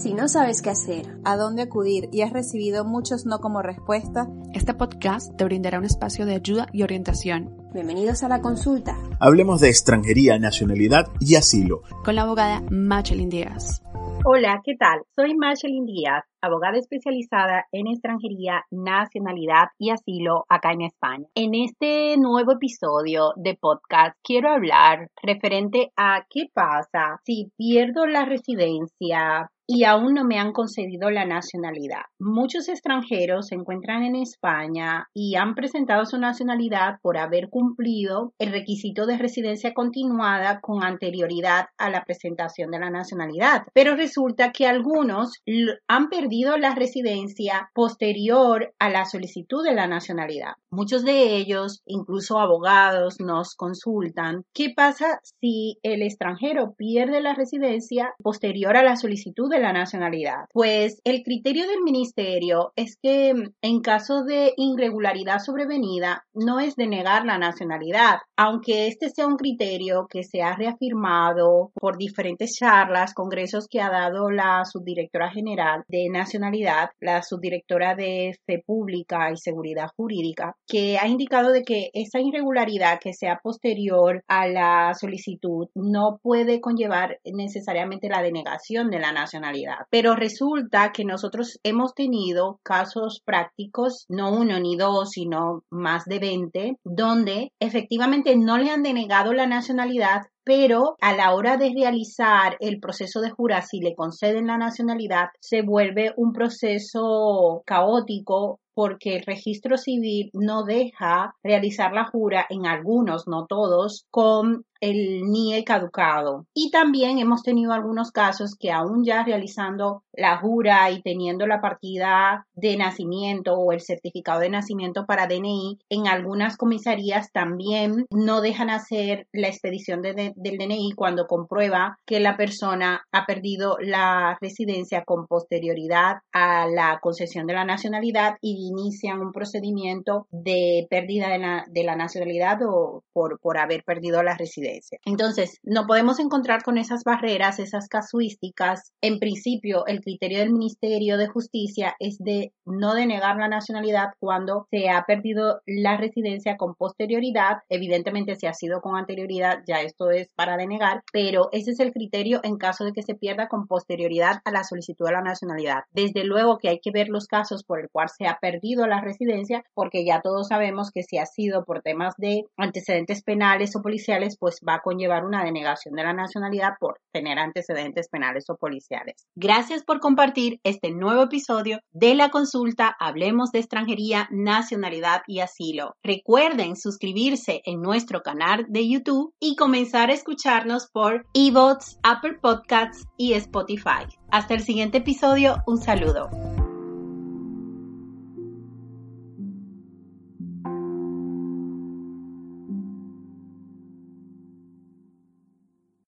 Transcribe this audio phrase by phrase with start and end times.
[0.00, 4.28] Si no sabes qué hacer, a dónde acudir y has recibido muchos no como respuesta,
[4.54, 7.54] este podcast te brindará un espacio de ayuda y orientación.
[7.74, 8.96] Bienvenidos a la consulta.
[9.20, 11.82] Hablemos de extranjería, nacionalidad y asilo.
[12.02, 13.82] Con la abogada Machelin Díaz.
[14.24, 15.00] Hola, ¿qué tal?
[15.14, 21.26] Soy Machelin Díaz, abogada especializada en extranjería, nacionalidad y asilo acá en España.
[21.34, 28.24] En este nuevo episodio de podcast quiero hablar referente a qué pasa si pierdo la
[28.24, 32.02] residencia y aún no me han concedido la nacionalidad.
[32.18, 38.50] Muchos extranjeros se encuentran en España y han presentado su nacionalidad por haber cumplido el
[38.50, 43.62] requisito de residencia continuada con anterioridad a la presentación de la nacionalidad.
[43.72, 45.40] Pero resulta que algunos
[45.86, 50.54] han perdido la residencia posterior a la solicitud de la nacionalidad.
[50.70, 58.14] Muchos de ellos, incluso abogados, nos consultan qué pasa si el extranjero pierde la residencia
[58.22, 60.46] posterior a la solicitud de la nacionalidad?
[60.52, 67.24] Pues el criterio del ministerio es que en caso de irregularidad sobrevenida no es denegar
[67.26, 73.68] la nacionalidad, aunque este sea un criterio que se ha reafirmado por diferentes charlas, congresos
[73.68, 79.88] que ha dado la subdirectora general de nacionalidad, la subdirectora de fe pública y seguridad
[79.94, 86.18] jurídica, que ha indicado de que esa irregularidad que sea posterior a la solicitud no
[86.22, 89.80] puede conllevar necesariamente la denegación de la nacionalidad.
[89.90, 96.20] Pero resulta que nosotros hemos tenido casos prácticos, no uno ni dos, sino más de
[96.20, 102.56] 20, donde efectivamente no le han denegado la nacionalidad, pero a la hora de realizar
[102.60, 109.16] el proceso de jura, si le conceden la nacionalidad, se vuelve un proceso caótico porque
[109.16, 115.64] el registro civil no deja realizar la jura en algunos, no todos, con el NIE
[115.64, 116.46] caducado.
[116.54, 121.60] Y también hemos tenido algunos casos que aún ya realizando la jura y teniendo la
[121.60, 128.40] partida de nacimiento o el certificado de nacimiento para DNI, en algunas comisarías también no
[128.40, 135.04] dejan hacer la expedición del DNI cuando comprueba que la persona ha perdido la residencia
[135.04, 141.38] con posterioridad a la concesión de la nacionalidad y inician un procedimiento de pérdida de
[141.38, 144.69] la, de la nacionalidad o por, por haber perdido la residencia.
[145.04, 148.92] Entonces, no podemos encontrar con esas barreras, esas casuísticas.
[149.00, 154.66] En principio, el criterio del Ministerio de Justicia es de no denegar la nacionalidad cuando
[154.70, 157.58] se ha perdido la residencia con posterioridad.
[157.68, 161.92] Evidentemente, si ha sido con anterioridad, ya esto es para denegar, pero ese es el
[161.92, 165.84] criterio en caso de que se pierda con posterioridad a la solicitud de la nacionalidad.
[165.92, 169.00] Desde luego que hay que ver los casos por el cual se ha perdido la
[169.00, 173.82] residencia, porque ya todos sabemos que si ha sido por temas de antecedentes penales o
[173.82, 174.36] policiales,
[174.66, 179.26] va a conllevar una denegación de la nacionalidad por tener antecedentes penales o policiales.
[179.34, 185.96] Gracias por compartir este nuevo episodio de la consulta Hablemos de extranjería, nacionalidad y asilo.
[186.02, 193.06] Recuerden suscribirse en nuestro canal de YouTube y comenzar a escucharnos por eBots, Apple Podcasts
[193.16, 194.06] y Spotify.
[194.30, 196.59] Hasta el siguiente episodio, un saludo.